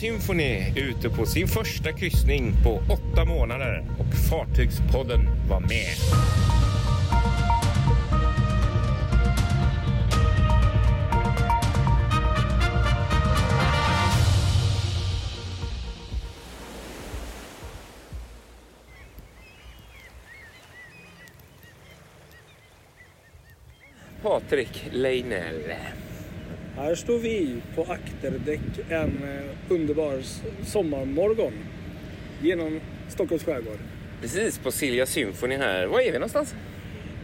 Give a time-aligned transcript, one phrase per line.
[0.00, 5.96] Symphony ute på sin första kryssning på åtta månader och Fartygspodden var med.
[24.22, 25.72] Patrik Leinell.
[26.80, 30.18] Här står vi på akterdäck en eh, underbar
[30.66, 31.52] sommarmorgon
[32.42, 33.78] genom Stockholms skärgård.
[34.20, 35.86] Precis på Silja Symphony här.
[35.86, 36.54] Var är vi någonstans?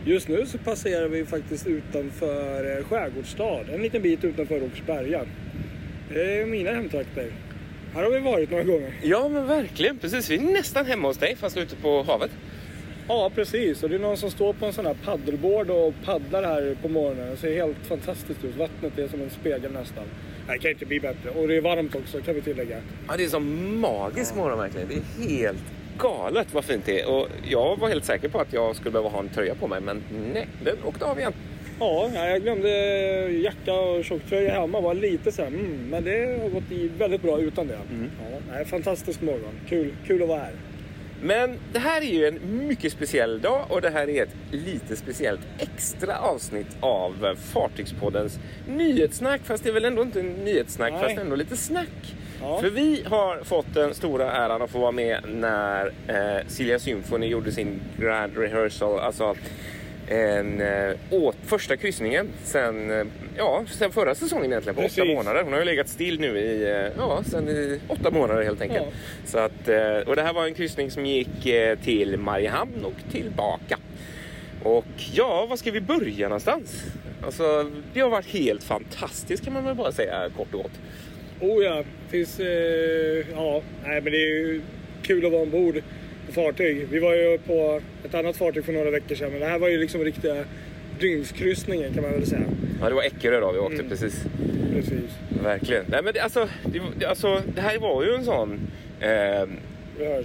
[0.05, 5.25] Just nu så passerar vi faktiskt utanför eh, Skärgårdsstad, en liten bit utanför Åkersberga.
[6.15, 7.33] Det är mina hemtrakter.
[7.95, 8.93] Här har vi varit några gånger.
[9.03, 10.31] Ja men verkligen, precis.
[10.31, 12.31] Vi är nästan hemma hos dig fast ute på havet.
[13.09, 13.83] Ja, precis.
[13.83, 16.89] Och det är någon som står på en sån här paddelbord och paddlar här på
[16.89, 17.31] morgonen.
[17.31, 18.57] Det ser helt fantastiskt ut.
[18.57, 20.05] Vattnet är som en spegel nästan.
[20.49, 21.31] Det kan inte bli bättre.
[21.31, 22.77] Och det är varmt också kan vi tillägga.
[23.09, 24.89] Ja, det är som magisk morgon verkligen.
[24.89, 25.63] Det är helt
[25.99, 27.11] galet vad fint det är.
[27.11, 29.81] Och jag var helt säker på att jag skulle behöva ha en tröja på mig,
[29.81, 30.03] men
[30.35, 31.33] nej, den åkte av igen.
[31.81, 32.69] Ja, jag glömde
[33.31, 34.81] jacka och tjocktröja hemma.
[34.81, 36.65] Var lite så här, mm, men det har gått
[36.99, 37.79] väldigt bra utan det.
[38.31, 39.53] Ja, nej, fantastisk morgon.
[39.69, 40.53] Kul, kul att vara här.
[41.23, 44.97] Men det här är ju en mycket speciell dag och det här är ett lite
[44.97, 49.41] speciellt extra avsnitt av Fartygspoddens nyhetssnack.
[49.45, 51.03] Fast det är väl ändå inte nyhetssnack, Nej.
[51.03, 52.15] fast ändå lite snack.
[52.41, 52.61] Ja.
[52.61, 57.27] För vi har fått den stora äran att få vara med när eh, Silja Symphony
[57.27, 59.37] gjorde sin Grand Rehearsal, alltså
[60.09, 64.99] en, eh, åt första kryssningen sen, eh, ja, sen förra säsongen egentligen, på Precis.
[64.99, 65.43] åtta månader.
[65.43, 68.87] Hon har ju legat still nu i, eh, ja, sen i åtta månader helt enkelt.
[68.87, 68.93] Ja.
[69.27, 69.69] Så att,
[70.09, 71.43] och det här var en kryssning som gick
[71.85, 73.79] till Mariehamn och tillbaka.
[74.63, 76.85] Och ja, var ska vi börja någonstans?
[77.25, 80.81] Alltså, det har varit helt fantastiskt kan man väl bara säga kort och gott.
[81.41, 82.41] Oh ja, finns...
[82.41, 84.61] Eh, ja, nej men det är ju
[85.03, 85.83] kul att vara ombord
[86.27, 86.87] på fartyg.
[86.91, 89.31] Vi var ju på ett annat fartyg för några veckor sedan.
[89.31, 90.45] Men det här var ju liksom riktiga
[91.01, 92.43] dygnskryssningen kan man väl säga.
[92.81, 93.89] Ja, det var Eckerö då vi åkte Mm.
[93.89, 94.25] precis.
[94.75, 95.11] Precis.
[95.43, 95.85] Verkligen.
[95.89, 96.49] Nej, men det, alltså,
[96.99, 98.61] det, alltså, det här var ju en sån
[99.01, 99.43] eh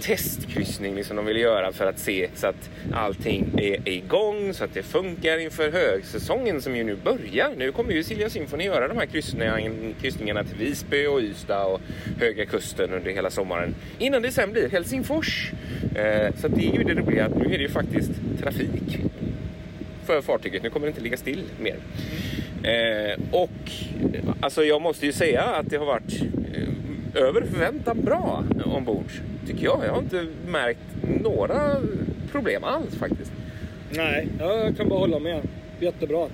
[0.00, 4.74] testkryssning liksom de vill göra för att se så att allting är, igång, så att
[4.74, 7.50] det funkar inför högsäsongen som ju nu börjar.
[7.56, 9.60] Nu kommer ju Silja Symphony göra de här kryssningarna,
[10.00, 11.80] kryssningarna till Visby och Ystad och
[12.20, 13.74] Höga Kusten under hela sommaren.
[13.98, 15.52] Innan det sen blir Helsingfors.
[15.94, 18.10] Eh, så det är ju det roliga att nu är det ju faktiskt
[18.40, 18.98] trafik
[20.06, 20.62] för fartyget.
[20.62, 21.76] Nu kommer det inte ligga still mer.
[22.62, 23.50] Eh, och
[24.40, 26.22] alltså jag måste ju säga att det har varit
[26.54, 29.06] eh, över förväntan bra ombord.
[29.46, 29.80] Tycker jag.
[29.86, 30.78] Jag har inte märkt
[31.22, 31.76] några
[32.32, 33.32] problem alls faktiskt.
[33.90, 35.40] Nej, jag kan bara hålla med.
[35.80, 36.28] Jättebra.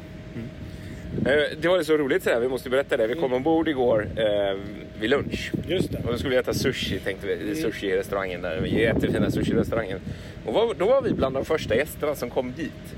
[1.26, 3.06] Eh, det var så roligt så här, vi måste berätta det.
[3.06, 4.56] Vi kom ombord igår eh,
[5.00, 5.52] vid lunch.
[5.69, 5.98] Just det.
[5.98, 7.32] Och då skulle vi äta sushi tänkte vi.
[7.32, 8.62] I sushi-restaurangen där.
[8.66, 10.00] Jättefina sushi-restaurangen.
[10.46, 12.94] Och var, då var vi bland de första gästerna som kom dit.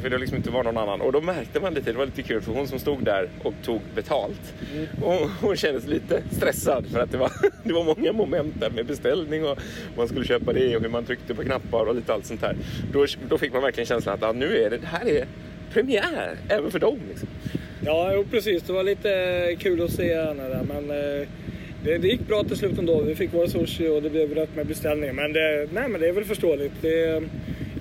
[0.00, 1.00] För det liksom inte var någon annan.
[1.00, 3.54] Och då märkte man lite, det var lite kul för hon som stod där och
[3.62, 4.54] tog betalt.
[5.02, 7.32] Och hon kändes lite stressad för att det var,
[7.62, 9.58] det var många moment där med beställning och
[9.96, 12.56] man skulle köpa det och hur man tryckte på knappar och lite allt sånt här.
[12.92, 15.26] Då, då fick man verkligen känslan att ja, nu är det, det här är
[15.72, 16.98] premiär även för dem.
[17.08, 17.28] Liksom.
[17.80, 18.62] Ja, jo, precis.
[18.62, 20.62] Det var lite kul att se henne där.
[20.68, 21.28] Men eh,
[21.84, 23.00] det, det gick bra till slut ändå.
[23.00, 25.16] Vi fick vår sushi och det blev rätt med beställningen.
[25.16, 26.74] Men det, nej, men det är väl förståeligt.
[26.80, 27.22] Det är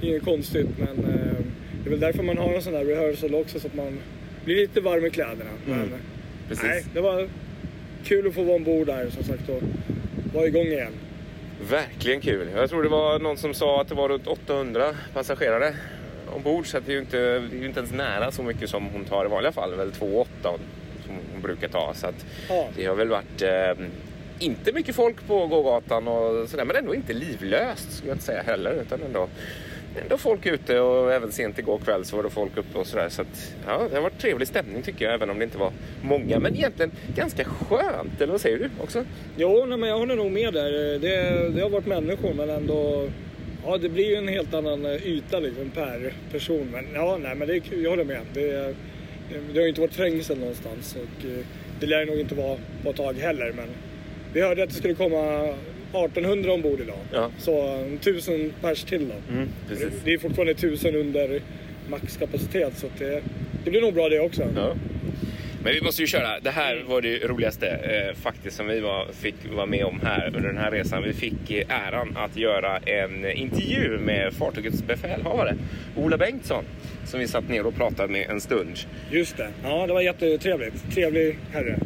[0.01, 0.67] inget konstigt.
[0.77, 1.37] Men eh,
[1.83, 3.59] det är väl därför man har en sån här rehearsal också.
[3.59, 3.99] Så att man
[4.45, 5.51] blir lite varm i kläderna.
[5.65, 5.91] Men
[6.47, 6.63] Precis.
[6.63, 7.27] nej, det var
[8.03, 9.61] kul att få vara ombord där som sagt och
[10.33, 10.93] vara igång igen.
[11.69, 12.47] Verkligen kul.
[12.55, 15.73] Jag tror det var någon som sa att det var runt 800 passagerare
[16.35, 16.67] ombord.
[16.67, 19.05] Så att det är ju inte, det är inte ens nära så mycket som hon
[19.05, 19.75] tar i vanliga fall.
[19.75, 20.25] Väl 2,8
[21.05, 21.93] som hon brukar ta.
[21.93, 22.67] Så att Ja.
[22.75, 23.85] det har väl varit eh,
[24.39, 26.65] inte mycket folk på gågatan och sådär.
[26.65, 28.71] Men ändå inte livlöst skulle jag inte säga heller.
[28.81, 29.27] Utan ändå,
[30.03, 33.09] ändå folk ute och även sent igår kväll så var det folk uppe och sådär.
[33.09, 35.13] Så att, ja, det har varit trevlig stämning tycker jag.
[35.13, 35.71] Även om det inte var
[36.01, 36.39] många.
[36.39, 38.21] Men egentligen ganska skönt.
[38.21, 39.05] Eller vad säger du också?
[39.37, 40.71] Jo, nej, men jag håller nog med där.
[40.99, 43.09] Det, det har varit människor men ändå...
[43.65, 46.67] Ja, det blir ju en helt annan eh, yta liksom per person.
[46.71, 47.83] Men ja, nej, men det är kul.
[47.83, 48.21] Jag håller med.
[48.33, 48.75] Det,
[49.53, 51.45] det, har ju inte varit trängsel någonstans och eh,
[51.79, 53.53] det lär nog inte vara på ett tag heller.
[53.55, 53.67] Men
[54.33, 55.53] vi hörde att det skulle komma
[55.93, 56.99] 1800 ombord idag.
[57.13, 57.29] Ja.
[57.37, 59.33] Så en tusen pers till då.
[59.33, 59.49] Mm.
[60.03, 61.41] Det är fortfarande tusen under
[61.89, 63.23] maxkapacitet så det,
[63.63, 64.43] det blir nog bra det också.
[64.55, 64.75] Ja.
[65.63, 66.39] Men vi måste ju köra.
[66.39, 70.27] Det här var det roligaste eh, faktiskt som vi var, fick vara med om här
[70.27, 71.03] under den här resan.
[71.03, 75.55] Vi fick eh, äran att göra en intervju med fartygets befälhavare
[75.95, 76.63] Ola Bengtsson
[77.05, 78.79] som vi satt ner och pratade med en stund.
[79.11, 79.49] Just det.
[79.63, 80.93] Ja, det var jättetrevligt.
[80.93, 81.79] Trevlig herre.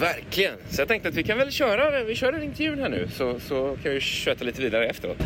[0.00, 0.54] Verkligen.
[0.68, 3.40] Så jag tänkte att vi kan väl köra, vi kör en intervju här nu så,
[3.40, 5.16] så kan vi köta lite vidare efteråt.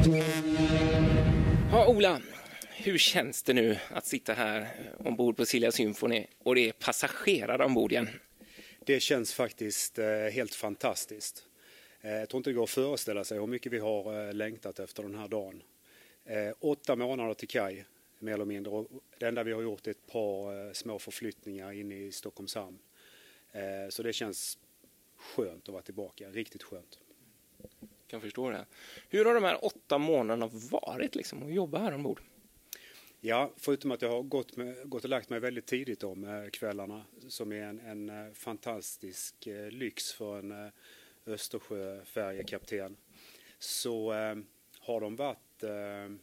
[1.72, 2.18] Ja, Ola.
[2.84, 7.64] Hur känns det nu att sitta här ombord på Silja Symphony och det är passagerare
[7.64, 8.08] ombord igen?
[8.84, 11.44] Det känns faktiskt eh, helt fantastiskt.
[12.00, 14.78] Eh, jag tror inte det går att föreställa sig hur mycket vi har eh, längtat
[14.78, 15.62] efter den här dagen.
[16.58, 17.84] Åtta månader till kaj,
[18.18, 18.72] mer eller mindre.
[18.72, 18.86] Och
[19.18, 22.78] det enda vi har gjort är ett par små förflyttningar inne i Stockholms hamn.
[23.90, 24.58] Så det känns
[25.16, 26.98] skönt att vara tillbaka, riktigt skönt.
[27.70, 28.66] Jag kan förstå det.
[29.08, 32.20] Hur har de här åtta månaderna varit liksom, att jobba här ombord?
[33.26, 37.04] Ja, förutom att jag har gått, med, gått och lagt mig väldigt tidigt om kvällarna
[37.28, 40.72] som är en, en eh, fantastisk eh, lyx för en eh,
[41.26, 42.96] Östersjöfärjekapten
[43.58, 44.36] så eh,
[44.78, 46.16] har de varit eh,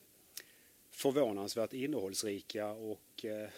[0.92, 3.50] förvånansvärt innehållsrika och eh,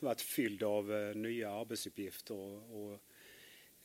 [0.00, 2.34] varit fyllda av eh, nya arbetsuppgifter.
[2.34, 2.98] Och, och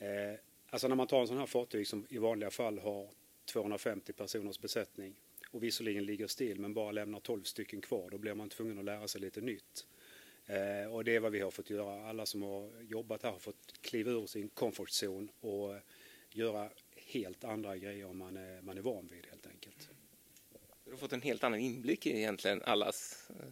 [0.05, 0.35] eh,
[0.69, 3.09] alltså när man tar en sån här fartyg som i vanliga fall har
[3.45, 5.15] 250 personers besättning
[5.51, 8.85] och visserligen ligger still men bara lämnar 12 stycken kvar, då blir man tvungen att
[8.85, 9.85] lära sig lite nytt.
[10.45, 12.09] Eh, och det är vad vi har fått göra.
[12.09, 15.75] Alla som har jobbat här har fått kliva ur sin comfort zone och
[16.31, 19.89] göra helt andra grejer man är, man är van vid helt enkelt.
[20.85, 23.45] Du har fått en helt annan inblick i egentligen allas, eh,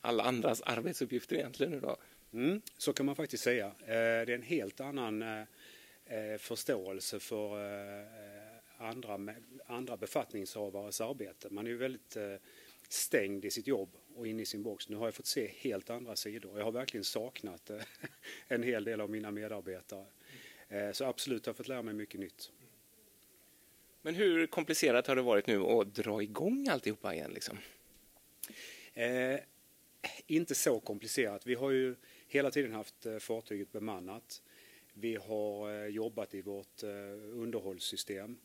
[0.00, 1.96] alla andras arbetsuppgifter egentligen idag.
[2.32, 3.66] Mm, så kan man faktiskt säga.
[3.66, 5.40] Eh, det är en helt annan eh,
[6.06, 8.06] eh förståelse för eh,
[8.78, 9.34] andra,
[9.66, 11.48] andra befattningshavares arbete.
[11.50, 12.34] Man är ju väldigt eh,
[12.88, 14.88] stängd i sitt jobb och inne i sin box.
[14.88, 16.58] Nu har jag fått se helt andra sidor.
[16.58, 17.82] Jag har verkligen saknat eh,
[18.48, 20.06] en hel del av mina medarbetare.
[20.68, 22.52] Eh, så absolut, jag har fått lära mig mycket nytt.
[24.02, 27.30] Men hur komplicerat har det varit nu att dra igång alltihopa igen?
[27.34, 27.58] Liksom?
[28.94, 29.40] Eh,
[30.26, 31.46] inte så komplicerat.
[31.46, 31.94] Vi har ju
[32.28, 34.42] hela tiden haft fartyget bemannat.
[34.92, 36.82] Vi har jobbat i vårt
[37.32, 38.38] underhållssystem.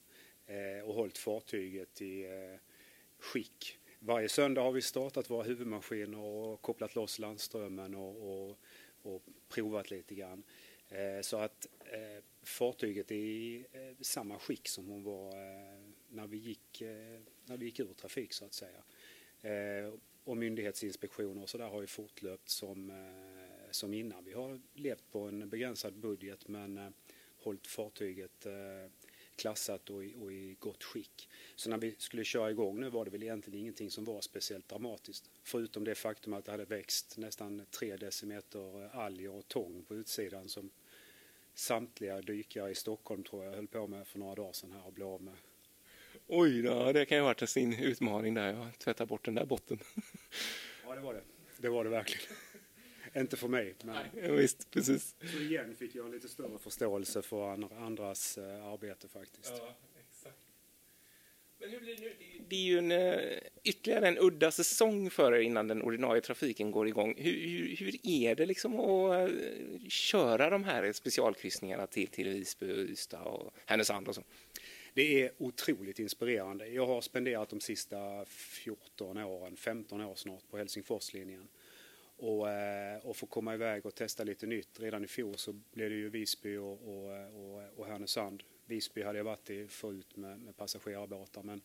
[0.52, 2.60] Eh, och hållit fartyget i eh,
[3.20, 3.78] skick.
[4.00, 8.58] Varje söndag har vi startat våra huvudmaskiner och kopplat loss landströmmen och, och,
[9.02, 10.44] och provat lite grann.
[10.90, 16.28] Eh, så att eh, fartyget är i eh, samma skick som hon var eh, när
[16.28, 16.82] vi gick,
[17.46, 18.84] när vi gick ur trafik så att säga.
[20.24, 22.92] Och myndighetsinspektioner och så där har ju fortlöpt som,
[23.72, 24.24] som innan.
[24.24, 26.94] Vi har levt på en begränsad budget men
[27.38, 28.48] hållit fartyget
[29.42, 31.30] klassat och i, och i gott skick.
[31.56, 34.70] Så när vi skulle köra igång nu var det väl egentligen ingenting som var speciellt
[34.70, 35.30] dramatiskt.
[35.44, 40.50] Förutom det faktum att det hade växt nästan tre decimeter alger och tång på utsidan
[40.50, 40.70] som
[41.54, 44.94] samtliga dykare i Stockholm tror jag höll på med för några dagar sedan här och
[44.94, 45.36] blev av med.
[46.28, 49.46] Oj då, det kan ju ha varit sin utmaning där, att tvätta bort den där
[49.46, 49.80] botten.
[50.86, 51.24] Ja, det var det.
[51.58, 52.38] Det var det verkligen.
[53.16, 53.76] Inte för mig.
[53.84, 53.96] Men...
[54.14, 55.16] Nej, visst, precis.
[55.32, 57.52] Så igen fick jag lite större förståelse för
[57.86, 59.54] andras eh, arbete faktiskt.
[59.58, 59.76] Ja,
[60.10, 60.48] exakt.
[61.60, 62.14] Men hur blir det nu?
[62.48, 66.72] Det är ju en, eh, ytterligare en udda säsong för er innan den ordinarie trafiken
[66.72, 67.16] går igång.
[67.18, 69.36] Hur, hur, hur är det liksom att eh,
[69.90, 74.24] köra de här specialkryssningarna till, till Visby, Ystad och Härnösand och så?
[74.94, 76.68] Det är otroligt inspirerande.
[76.68, 81.48] Jag har spenderat de sista 14 åren, 15 år snart på Helsingforslinjen
[82.22, 84.80] och, eh, och få komma iväg och testa lite nytt.
[84.80, 88.44] Redan i fjol så blev det ju Visby och, och, och, och Härnösand.
[88.66, 91.62] Visby hade jag varit i förut med, med passagerarbåtar men,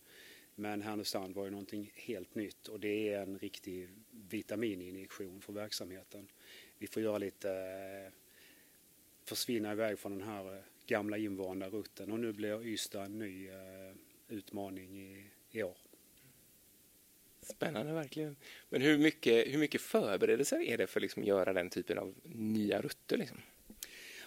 [0.54, 6.28] men Härnösand var ju någonting helt nytt och det är en riktig vitamininjektion för verksamheten.
[6.78, 8.12] Vi får göra lite, eh,
[9.24, 13.50] försvinna iväg från den här eh, gamla invanda rutten och nu blir Ystad en ny
[14.28, 15.76] utmaning i, i år.
[17.46, 18.36] Spännande verkligen.
[18.68, 22.14] Men hur mycket, hur mycket förberedelser är det för liksom att göra den typen av
[22.24, 23.16] nya rutter?
[23.16, 23.38] Liksom?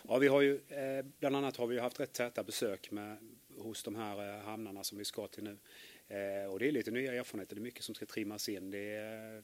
[0.08, 3.18] Ja, vi har ju, eh, bland annat har vi haft rätt täta besök med,
[3.58, 5.58] hos de här eh, hamnarna som vi ska till nu.
[6.08, 8.72] Eh, och det är lite nya erfarenheter, det är mycket som ska trimmas in.
[8.72, 9.44] Det är,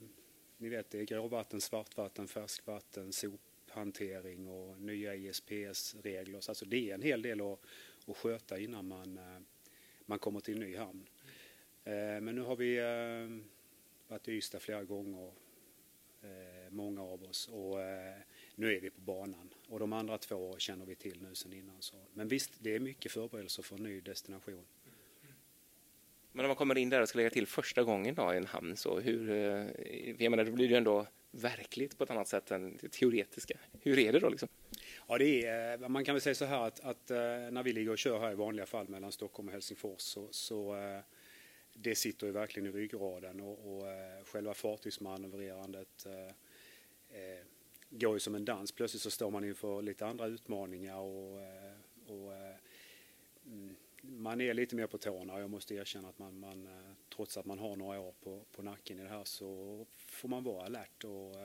[0.58, 6.39] ni vet, det är gråvatten, svartvatten, färskvatten, sophantering och nya ISPS-regler.
[6.39, 7.60] Så alltså det är en hel del att,
[8.08, 9.20] att sköta innan man,
[10.05, 11.08] man kommer till en ny hamn.
[12.22, 12.79] Men nu har vi
[14.07, 15.31] varit i Ystad flera gånger,
[16.21, 17.47] eh, många av oss.
[17.47, 18.17] Och eh,
[18.55, 19.53] nu är vi på banan.
[19.69, 21.81] Och de andra två känner vi till nu sen innan.
[21.81, 21.95] Så.
[22.13, 24.65] Men visst, det är mycket förberedelser för en ny destination.
[26.31, 28.45] Men när man kommer in där och ska lägga till första gången då, i en
[28.45, 29.67] hamn, så hur, eh,
[30.17, 33.57] jag menar, då blir det ju ändå verkligt på ett annat sätt än det teoretiska.
[33.81, 34.29] Hur är det då?
[34.29, 34.50] Liksom?
[35.07, 37.17] Ja, det är, eh, man kan väl säga så här att, att, eh,
[37.51, 40.75] när vi ligger och kör här i vanliga fall mellan Stockholm och Helsingfors så, så
[41.77, 46.27] det sitter ju verkligen i ryggraden och, och eh, själva fartygsmanövrerandet eh,
[47.20, 47.44] eh,
[47.89, 48.72] går ju som en dans.
[48.72, 51.74] Plötsligt så står man inför lite andra utmaningar och, eh,
[52.08, 52.34] och
[53.46, 55.39] mm, man är lite mer på tårna.
[55.39, 56.67] Jag måste erkänna att man, man
[57.15, 60.44] trots att man har några år på, på nacken i det här så får man
[60.44, 61.36] vara alert och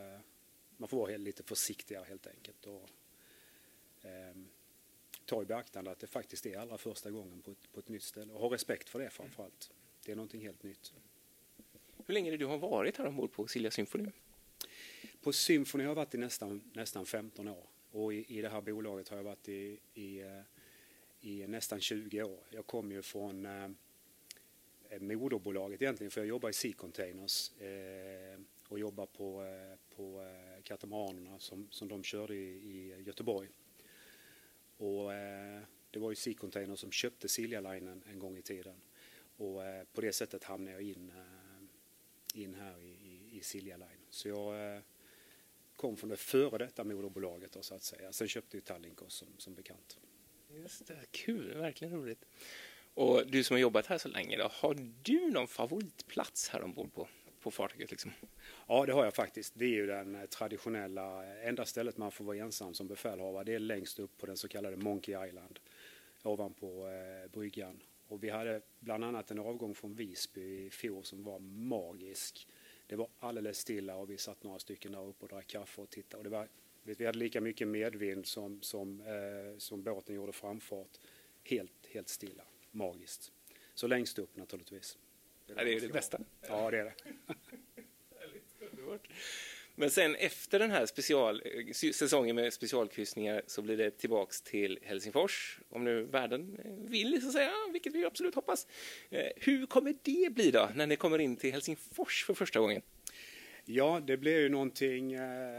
[0.77, 2.67] man får vara lite försiktigare helt enkelt.
[2.67, 2.89] Och,
[4.03, 4.35] eh,
[5.25, 8.03] ta i beaktande att det faktiskt är allra första gången på ett, på ett nytt
[8.03, 9.71] ställe och ha respekt för det framförallt.
[10.11, 10.93] Det är någonting helt nytt.
[12.07, 14.11] Hur länge är det du har varit här ombord på Silja Symphony?
[15.23, 18.61] På Symphony har jag varit i nästan, nästan 15 år och i, i det här
[18.61, 20.41] bolaget har jag varit i, i, eh,
[21.21, 22.39] i nästan 20 år.
[22.51, 28.79] Jag kom ju från eh, moderbolaget egentligen för jag jobbar i Sea Containers eh, och
[28.79, 33.49] jobbar på, eh, på eh, katamaranerna som, som de körde i, i Göteborg.
[34.77, 38.75] Och, eh, det var ju Sea Containers som köpte Silja Line en gång i tiden
[39.41, 41.13] och eh, på det sättet hamnade jag in,
[42.35, 44.07] in här i, i, i Silja Line.
[44.11, 44.83] Så jag
[45.77, 48.13] kom från det före detta moderbolaget då, så att säga.
[48.13, 49.99] Sen köpte ju Tallinkos som, som bekant.
[50.55, 52.25] Just det, kul, verkligen roligt.
[52.95, 56.95] Och du som har jobbat här så länge, då, har du någon favoritplats här ombord
[56.95, 57.09] på,
[57.41, 57.91] på fartyget?
[57.91, 58.13] Liksom?
[58.69, 59.55] Ja, det har jag faktiskt.
[59.57, 63.45] Det är ju den eh, traditionella, enda stället man får vara ensam som befälhavare.
[63.45, 65.61] Det är längst upp på den så kallade Monkey Island,
[66.23, 67.83] ovanpå eh, bryggan.
[68.11, 72.49] Och vi hade bland annat en avgång från Visby i fjol som var magisk.
[72.87, 75.91] Det var alldeles stilla och vi satt några stycken där uppe och drack kaffe och
[75.91, 76.19] tittade.
[76.19, 76.49] Och det var,
[76.83, 80.99] vi hade lika mycket medvind som, som, eh, som båten gjorde framfart.
[81.43, 82.43] Helt, helt stilla.
[82.71, 83.33] Magiskt.
[83.75, 84.99] Så längst upp naturligtvis.
[85.47, 86.21] Det är det, det bästa.
[86.49, 86.95] Ja, det är det.
[89.81, 94.79] Men sen efter den här special, eh, säsongen med specialkryssningar så blir det tillbaks till
[94.83, 98.67] Helsingfors, om nu världen eh, vill så att säga, vilket vi absolut hoppas.
[99.11, 102.83] Eh, hur kommer det bli då, när ni kommer in till Helsingfors för första gången?
[103.65, 105.17] Ja, det blir ju någonting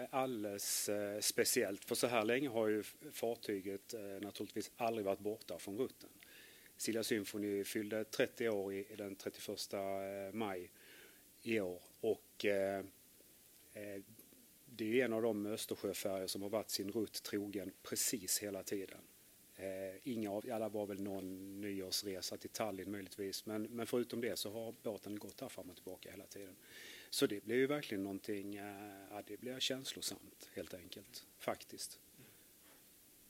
[0.10, 6.10] alldeles speciellt, för så här länge har ju fartyget naturligtvis aldrig varit borta från rutten.
[6.78, 9.74] Silja Symphony fyllde 30 år i den 31
[10.34, 10.72] maj
[11.42, 12.46] i år och
[13.74, 14.02] Eh,
[14.66, 19.02] det är en av de Östersjöfärjor som har varit sin rutt trogen precis hela tiden.
[19.56, 24.40] Eh, inga av, alla var väl någon nyårsresa till Tallinn möjligtvis, men, men förutom det
[24.40, 26.56] så har båten gått där fram och tillbaka hela tiden.
[27.10, 32.00] Så det blir ju verkligen någonting, eh, ja, det blir känslosamt helt enkelt, faktiskt.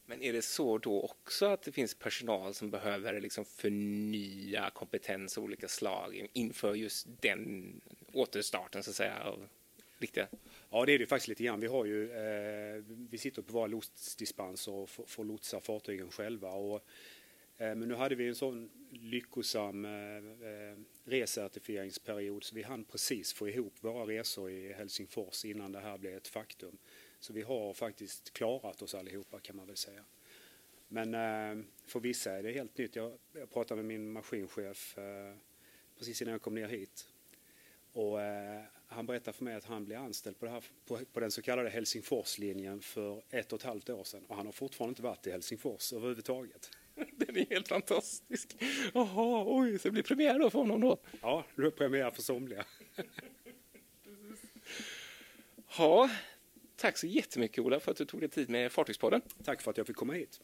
[0.05, 5.37] Men är det så då också att det finns personal som behöver liksom förnya kompetens
[5.37, 7.81] av olika slag inför just den
[8.13, 9.47] återstarten så att säga av
[10.01, 10.27] riktiga?
[10.69, 11.59] Ja, det är det faktiskt lite grann.
[11.59, 16.51] Vi, har ju, eh, vi sitter på våra lotsdispenser och får, får lotsa fartygen själva.
[16.51, 16.75] Och,
[17.57, 23.33] eh, men nu hade vi en sån lyckosam eh, eh, recertifieringsperiod så vi hann precis
[23.33, 26.77] få ihop våra resor i Helsingfors innan det här blev ett faktum.
[27.19, 30.03] Så vi har faktiskt klarat oss allihopa kan man väl säga.
[30.87, 32.95] Men eh, för vissa är det helt nytt.
[32.95, 35.35] Jag, jag pratade med min maskinchef eh,
[35.97, 37.07] precis innan jag kom ner hit.
[37.93, 41.31] Och eh, han berättade för mig att han blev anställd på, här, på, på, den
[41.31, 45.01] så kallade Helsingforslinjen för ett och ett halvt år sedan och han har fortfarande inte
[45.01, 46.69] varit i Helsingfors överhuvudtaget.
[46.95, 48.55] Den är helt fantastisk.
[48.93, 50.97] Jaha, oj, så det blir premiär då för honom då?
[51.21, 52.65] Ja, det blir premiär för somliga.
[55.77, 56.09] ja,
[56.75, 59.21] tack så jättemycket Ola för att du tog dig tid med Fartygspodden.
[59.43, 60.39] Tack för att jag fick komma hit.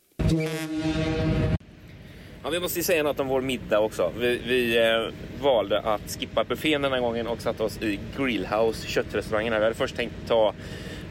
[2.47, 4.13] Ja, vi måste säga något om vår middag också.
[4.19, 5.13] Vi, vi eh,
[5.43, 9.53] valde att skippa buffén den här gången och satte oss i Grillhouse, köttrestaurangen.
[9.53, 10.53] Vi hade först tänkt ta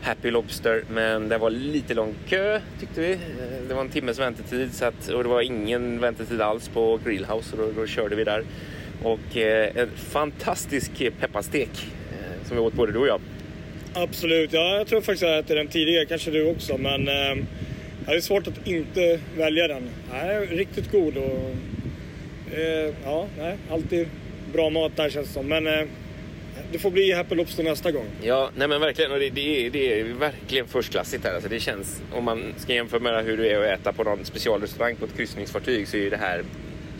[0.02, 3.12] Happy Lobster, men det var lite lång kö tyckte vi.
[3.12, 3.18] Eh,
[3.68, 7.56] det var en timmes väntetid så att, och det var ingen väntetid alls på Grillhouse
[7.56, 8.44] och då, då körde vi där.
[9.02, 10.90] Och eh, en fantastisk
[11.20, 13.20] pepparstek eh, som vi åt både du och jag.
[13.94, 17.46] Absolut, ja, jag tror faktiskt att jag ätit den tidigare, kanske du också, men eh
[18.06, 19.90] det är svårt att inte välja den.
[20.12, 21.54] Nej, riktigt god och...
[22.54, 24.08] Eh, ja, nej, alltid
[24.52, 25.46] bra mat där känns det som.
[25.48, 25.86] Men eh,
[26.72, 28.06] det får bli Happy Lobster nästa gång.
[28.22, 29.12] Ja, nej men verkligen.
[29.12, 31.34] Och det, det, är, det är verkligen förstklassigt här.
[31.34, 34.24] Alltså det känns, om man ska jämföra med hur det är att äta på någon
[34.24, 36.42] specialrestaurang på ett kryssningsfartyg så är det här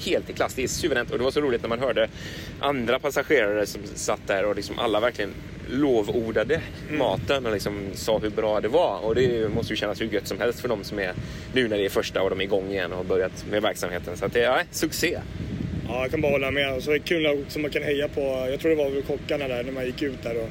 [0.01, 0.55] helt i klass.
[0.55, 2.09] Det är suveränt och det var så roligt när man hörde
[2.61, 5.35] andra passagerare som satt där och liksom alla verkligen
[5.71, 6.99] lovordade mm.
[6.99, 8.99] maten och liksom sa hur bra det var.
[8.99, 11.13] Och det måste ju kännas hur gött som helst för dem som är
[11.53, 14.17] nu när det är första och de är igång igen och har börjat med verksamheten.
[14.17, 15.19] Så att det är ja, succé.
[15.89, 16.83] Ja, jag kan bara hålla med.
[16.83, 19.65] Så det är kul också man kan heja på, jag tror det var kockarna där
[19.65, 20.49] när man gick ut där och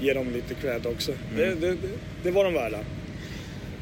[0.00, 1.12] ge dem lite cred också.
[1.12, 1.60] Mm.
[1.60, 1.76] Det, det,
[2.22, 2.78] det var de värda.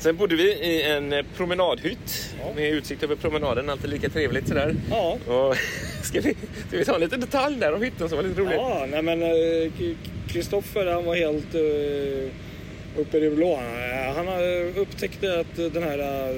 [0.07, 2.53] Sen bodde vi i en promenadhytt ja.
[2.57, 3.71] med utsikt över promenaden.
[3.71, 4.75] Alltid lika trevligt sådär.
[4.91, 5.19] Ja.
[5.27, 5.57] Och
[6.03, 6.35] ska, vi,
[6.69, 8.57] ska vi ta en liten detalj där om hytten som var lite rolig?
[8.57, 9.23] Ja, nej men
[10.29, 11.55] Kristoffer eh, han var helt...
[11.55, 12.31] Uh,
[12.99, 13.61] uppe i det blå.
[14.17, 14.29] Han
[14.76, 16.35] upptäckte att den här eh,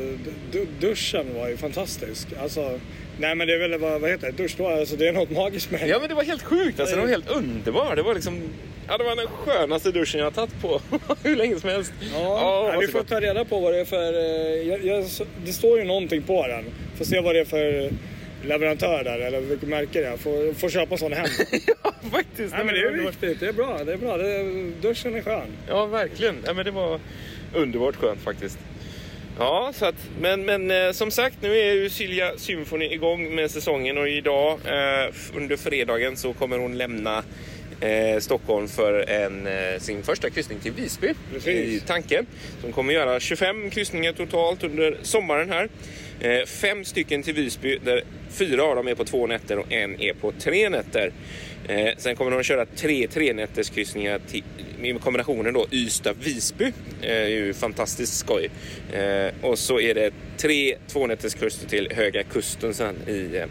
[0.53, 2.29] du- duschen var ju fantastisk.
[2.43, 2.81] Alltså,
[3.19, 4.69] nej men det är väl, vad, vad heter det, dusch då?
[4.69, 7.09] Alltså det är något magiskt med Ja men det var helt sjukt, alltså, det var
[7.09, 7.97] helt underbart.
[7.97, 8.43] Det var liksom,
[8.88, 10.81] ja det var den skönaste duschen jag har tagit på
[11.23, 11.93] hur länge som helst.
[12.15, 14.12] Ja, vad vi får ta reda på vad det är för...
[14.12, 15.05] eh, Jag, jag,
[15.47, 16.65] det står ju någonting på den.
[16.99, 17.91] Får se vad det är för
[18.45, 20.16] leverantör där eller vilket märke det är.
[20.16, 21.26] Får, får köpa sån hem.
[21.83, 22.54] ja faktiskt.
[22.54, 23.40] Nej men det är viktigt.
[23.40, 23.85] Det är bra.
[23.85, 24.16] Det är bra.
[24.16, 24.42] Det,
[24.80, 25.49] duschen är skön.
[25.68, 26.37] Ja, verkligen.
[26.47, 27.00] Ja, men det var
[27.54, 28.59] underbart skönt faktiskt.
[29.38, 33.50] Ja, så att, men, men eh, som sagt, nu är ju Silja Symphony igång med
[33.50, 37.23] säsongen och idag eh, under fredagen så kommer hon lämna
[37.80, 41.83] eh, Stockholm för en, eh, sin första kryssning till Visby Precis.
[41.83, 42.26] i tanken.
[42.62, 45.68] Hon kommer göra 25 kryssningar totalt under sommaren här.
[46.21, 50.01] Eh, fem stycken till Visby där fyra av dem är på två nätter och en
[50.01, 51.13] är på tre nätter.
[51.69, 54.21] Eh, sen kommer de att köra tre trenätterskryssningar
[54.79, 56.65] med kombinationen då Ystad-Visby.
[56.65, 58.51] Eh, det är ju fantastiskt skoj.
[59.43, 63.45] Och så är det tre tvånätterskurser till Höga Kusten sen i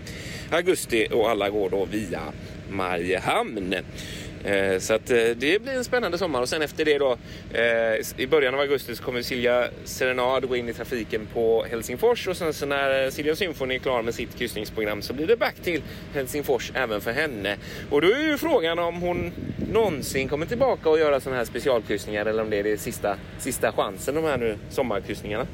[0.52, 2.22] augusti och alla går då via
[2.70, 3.76] Mariehamn.
[4.48, 7.18] Eh, Så att eh, det blir en spännande sommar och sen efter det då
[7.54, 12.27] eh, i början av augusti så kommer Silja Serenad gå in i trafiken på Helsingfors
[12.27, 15.38] och sen så när eh, Silja Symphony är klar med sitt kryssningsprogram så blir det
[15.38, 15.82] back till
[16.13, 17.56] Helsingfors även för henne.
[17.89, 19.32] Och då är ju frågan om hon
[19.72, 23.72] någonsin kommer tillbaka och göra sådana här specialkryssningar eller om det är det sista, sista
[23.72, 25.48] chansen de här nu sommarkryssningarna.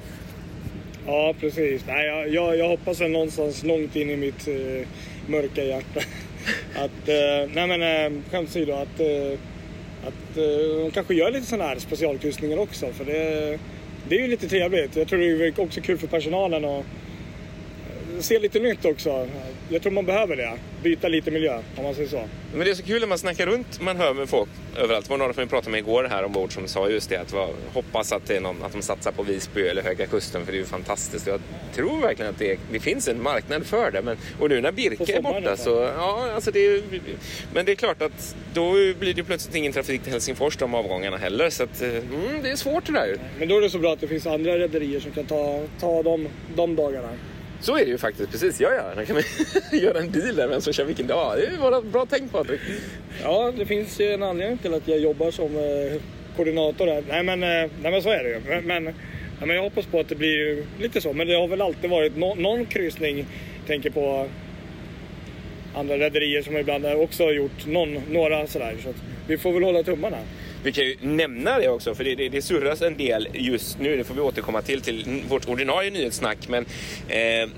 [1.08, 1.82] Ja, precis.
[1.88, 4.88] Nej, jag, jag, jag hoppas väl någonstans långt in i mitt eh,
[5.28, 6.02] mörka hjärta
[6.76, 9.40] att, eh, nej men eh, skämt åsido, att, eh,
[10.08, 12.94] att eh, de kanske gör lite sådana här specialkryssningar också.
[12.94, 13.60] För det,
[14.10, 14.96] det är ju lite trevligt.
[14.96, 16.86] Jag tror det är också kul för personalen att
[18.20, 19.28] se lite nytt också.
[19.70, 20.54] Jag tror man behöver det.
[20.84, 22.24] Byta lite miljö, om man säger så.
[22.54, 25.06] Men det är så kul när man snackar runt, man hör med folk överallt.
[25.06, 27.34] Det var några som vi pratade med igår här ombord som sa just det att
[27.34, 30.52] vad, hoppas att, det är någon, att de satsar på Visby eller Höga Kusten för
[30.52, 31.28] det är ju fantastiskt.
[31.28, 31.42] Jag
[31.76, 34.02] tror verkligen att det, det finns en marknad för det.
[34.02, 36.82] Men, och nu när På Birke är borta i så, ja alltså det är,
[37.54, 41.18] Men det är klart att då blir det plötsligt ingen trafik till Helsingfors de avgångarna
[41.18, 41.50] heller.
[41.50, 43.18] Så att, eh, mm, det är svårt det där.
[43.40, 46.04] Men då är det så bra att det finns andra rederier som kan ta, ta
[46.04, 47.10] de, de dagarna.
[47.64, 48.62] Så är det ju faktiskt, precis.
[48.62, 48.84] Ja, ja.
[48.96, 49.16] Då kan
[49.72, 51.38] vi göra en deal där vem som kör vilken dag.
[51.38, 52.62] Det var bra tänk Patrik.
[53.22, 56.02] Ja, det finns ju en anledning till att jag jobbar som eh,
[56.36, 57.04] koordinator där.
[57.10, 58.40] Nej men, eh, nej, men så är det ju.
[58.48, 58.94] Men, men,
[59.40, 61.14] ja, men jag hoppas på att det blir lite så.
[61.14, 63.26] Men det har väl alltid varit no någon kryssning.
[63.68, 64.28] Tänker på
[65.76, 68.76] andra rederier som ibland också har gjort någon, några sådär.
[68.84, 70.18] Så att vi får väl hålla tummarna.
[70.64, 73.98] Vi kan ju nämna det också, för det, det, det surras en del just nu.
[73.98, 76.38] Det får vi återkomma till, till vårt ordinarie nyhetssnack.
[76.48, 76.66] Men
[77.08, 77.50] eh,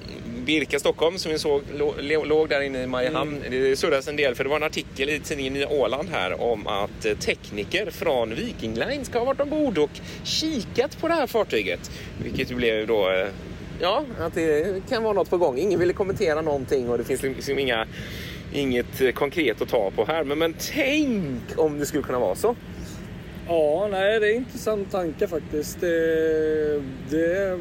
[0.45, 3.41] Birka Stockholm som vi såg lå- låg där inne i Mariehamn.
[3.49, 6.67] Det surras en del, för det var en artikel i tidningen Nya Åland här om
[6.67, 9.91] att eh, tekniker från Viking Line ska ha varit ombord och
[10.23, 11.91] kikat på det här fartyget.
[12.23, 13.27] Vilket ju blev då eh,
[13.81, 15.57] Ja, att det kan vara något på gång.
[15.57, 17.87] Ingen ville kommentera någonting och det finns liksom inga,
[18.53, 20.23] inget konkret att ta på här.
[20.23, 22.55] Men, men tänk om det skulle kunna vara så.
[23.47, 25.81] Ja, nej det är en intressant tanke faktiskt.
[25.81, 27.59] Det, det,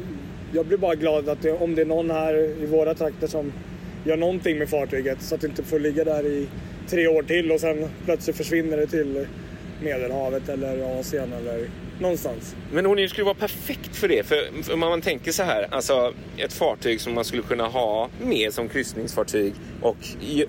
[0.53, 3.53] jag blir bara glad att det, om det är någon här i våra trakter som
[4.03, 6.47] gör någonting med fartyget så att det inte får ligga där i
[6.87, 9.27] tre år till och sen plötsligt försvinner det till
[9.83, 11.69] Medelhavet eller Asien eller
[11.99, 12.55] någonstans.
[12.71, 14.25] Men hon skulle vara perfekt för det.
[14.25, 18.09] För, för om man tänker så här, alltså ett fartyg som man skulle kunna ha
[18.21, 19.53] med som kryssningsfartyg.
[19.81, 19.97] Och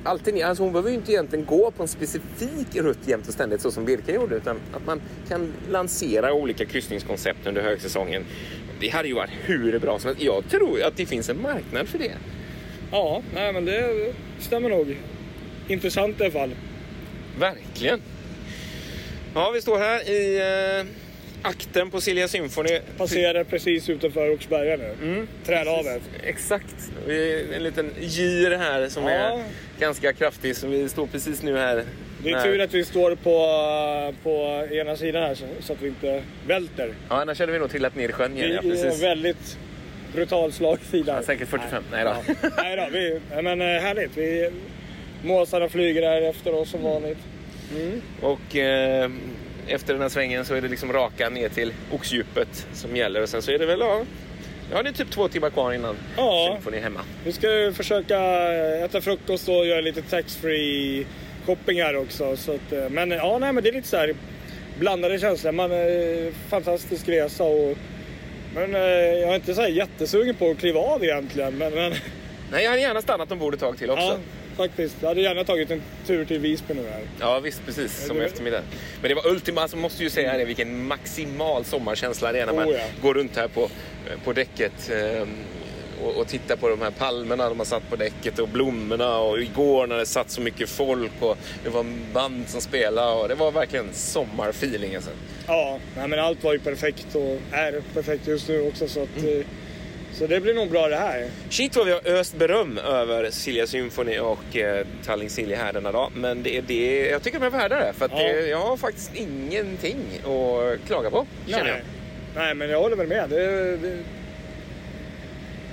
[0.05, 3.61] alltid, alltså hon behöver ju inte egentligen gå på en specifik rutt jämt och ständigt
[3.61, 4.37] så som Birka gjorde.
[4.37, 8.25] Utan att man kan lansera olika kryssningskoncept under högsäsongen.
[8.81, 10.23] Det hade ju varit hur bra som helst.
[10.23, 12.13] Jag tror att det finns en marknad för det.
[12.91, 14.97] Ja, nej men det stämmer nog.
[15.69, 16.51] Intressant i alla fall.
[17.39, 18.01] Verkligen.
[19.35, 20.39] Ja, vi står här i
[20.81, 20.87] eh,
[21.47, 22.81] akten på Silja Symphony.
[22.99, 24.95] Passerar precis utanför Oxberga nu.
[25.03, 25.29] Mm.
[25.47, 26.03] Trädhavet.
[26.23, 26.75] Exakt.
[27.07, 29.11] Vi är en liten gir här som Ja.
[29.11, 29.43] är
[29.81, 30.57] ganska kraftig.
[30.57, 31.85] Så vi står precis nu här.
[32.23, 36.23] Det är tur att vi står på, på ena sidan här så, att vi inte
[36.47, 36.95] välter.
[37.09, 38.51] Ja, annars hade vi nog trillat ner i sjön Det igen.
[38.53, 39.03] Ja, är en precis.
[39.03, 39.59] väldigt
[40.15, 41.13] brutal slagsida.
[41.17, 41.83] Ja, säkert 45.
[41.93, 42.15] Nej då.
[42.43, 42.51] Ja.
[42.57, 44.17] Nej då, vi, nej, men eh, härligt.
[44.17, 44.51] Vi,
[45.25, 47.19] måsarna flyger här efter oss som vanligt.
[48.23, 49.11] Och eh,
[49.69, 53.23] efter den här svängen så är det liksom raka ner till oxdjupet som gäller.
[53.23, 54.03] Och sen så är det väl, ja,
[54.73, 56.49] ja det är typ två timmar kvar innan Ja.
[56.53, 57.01] Symphony är hemma.
[57.25, 58.19] Vi ska ju försöka
[58.85, 61.05] äta frukost och göra lite taxfree
[61.47, 62.37] shopping här också.
[62.37, 64.15] Så att, eh, men ja, nej, men det är lite så här
[64.79, 65.53] blandade känslor.
[65.53, 67.77] Man, eh, fantastisk resa och
[68.55, 71.59] men eh, jag är inte så här jättesugen på att kliva av egentligen.
[71.59, 71.93] Men, men
[72.53, 74.05] Nej, jag hade gärna stannat ombord ett tag till också.
[74.05, 74.17] ja,
[74.57, 74.97] faktiskt.
[75.01, 77.01] Jag hade gärna tagit en tur till Visby nu här.
[77.21, 78.07] Ja visst, precis.
[78.07, 78.63] Som det- eftermiddag.
[79.01, 82.53] Men det var ultima, alltså måste ju säga det, vilken maximal sommarkänsla det är när
[82.53, 82.85] man Oh, ja.
[83.03, 83.69] går runt här på,
[84.25, 84.91] på däcket.
[84.91, 85.29] ehm,
[86.05, 89.41] Och, och tittar på de här palmerna de har satt på däcket och blommorna och
[89.41, 93.35] igår när det satt så mycket folk och det var band som spelade och det
[93.35, 95.11] var verkligen sommarfeeling alltså.
[95.47, 99.17] Ja, nej, men allt var ju perfekt och är perfekt just nu också så att...
[99.19, 99.45] Mm.
[100.17, 101.27] Eh, Så det blir nog bra det här.
[101.51, 105.93] Shit vad vi har öst beröm över Silja Symphony och eh, Tallinn Silja här denna
[105.93, 106.11] dag.
[106.15, 107.93] Men det är det, jag tycker de är värda det.
[107.93, 108.19] För att Ja.
[108.19, 111.75] det, jag har faktiskt ingenting att klaga på, känner jag.
[111.75, 111.83] Nej.
[112.37, 113.31] nej, men jag håller väl med.
[113.31, 113.99] Det, det...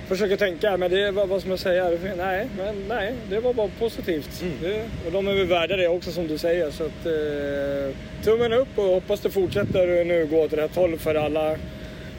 [0.08, 1.90] Försöker tänka, men det vad, vad man säga?
[1.90, 4.42] Det- Nej, men nej, det var bara positivt.
[4.42, 4.54] Mm.
[4.62, 6.70] Det, och de är väl värda det också som du säger.
[6.70, 11.14] Så att, eh, tummen upp och hoppas det fortsätter nu gå åt rätt håll för
[11.14, 11.56] alla,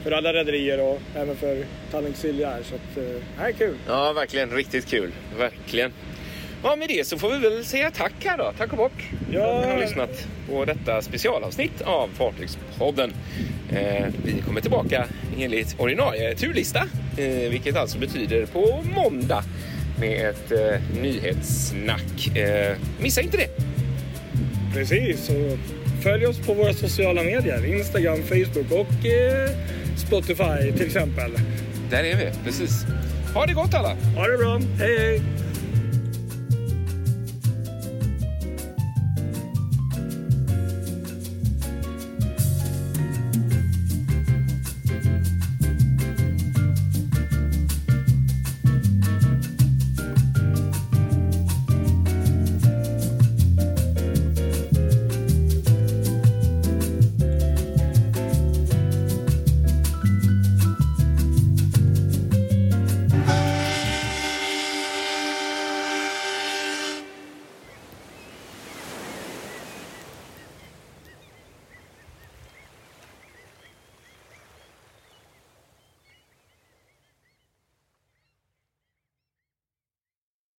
[0.05, 2.63] för alla rederier och även för Tallinn Silja här.
[2.63, 3.75] Så att, eh, nej, kul.
[3.87, 4.51] Ja, verkligen.
[4.51, 5.11] Riktigt kul.
[5.37, 5.91] Verkligen.
[6.63, 8.51] Ja, med det så får vi väl säga tack här då.
[8.57, 8.91] Tack och bock
[9.31, 9.59] för Ja.
[9.59, 13.13] att ni har lyssnat på detta specialavsnitt av Fartygspodden.
[13.71, 15.05] Eh, vi kommer tillbaka
[15.39, 16.79] enligt ordinarie turlista,
[17.17, 19.43] eh, vilket alltså betyder på måndag
[19.99, 22.37] med ett eh, nyhetssnack.
[22.37, 23.47] Eh, missa inte det!
[24.73, 25.57] Precis, och
[26.03, 27.65] följ oss på våra sociala medier.
[27.65, 29.49] Instagram, Facebook och eh,
[30.07, 31.31] Spotify till exempel.
[31.89, 32.85] Där är vi, precis.
[33.33, 33.95] Ha det gott alla!
[34.15, 35.21] Ha det bra, hej hej!